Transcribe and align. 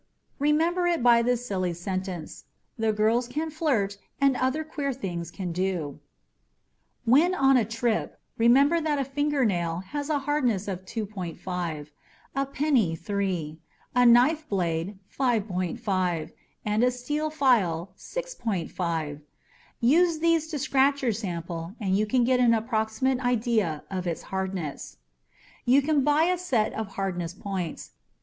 Remember 0.39 0.87
it 0.87 1.03
by 1.03 1.21
this 1.21 1.45
silly 1.45 1.73
sentence: 1.73 2.45
"The 2.75 2.91
girls 2.91 3.27
can 3.27 3.51
flirt 3.51 3.99
and 4.19 4.35
other 4.35 4.63
queer 4.63 4.93
things 4.93 5.29
can 5.29 5.51
do." 5.51 5.99
When 7.05 7.35
on 7.35 7.55
a 7.55 7.65
trip, 7.65 8.19
remember 8.35 8.81
that 8.81 8.97
a 8.97 9.05
fingernail 9.05 9.81
has 9.91 10.09
a 10.09 10.17
hardness 10.17 10.67
of 10.67 10.85
2.5; 10.85 11.89
a 12.35 12.45
penny, 12.47 12.95
3; 12.95 13.59
a 13.93 14.03
knife 14.03 14.49
blade, 14.49 14.97
5.5; 15.15 16.31
and 16.65 16.83
a 16.83 16.89
steel 16.89 17.29
file, 17.29 17.91
6.5. 17.95 19.21
Use 19.81 20.17
these 20.17 20.47
to 20.47 20.57
scratch 20.57 21.03
your 21.03 21.11
sample 21.13 21.75
and 21.79 21.95
you 21.95 22.07
can 22.07 22.23
get 22.23 22.39
an 22.39 22.55
approximate 22.55 23.19
idea 23.23 23.83
of 23.91 24.07
its 24.07 24.23
hardness. 24.23 24.97
You 25.63 25.83
can 25.83 26.03
buy 26.03 26.23
a 26.23 26.39
set 26.39 26.73
of 26.73 26.87
hardness 26.97 27.35
points. 27.35 27.91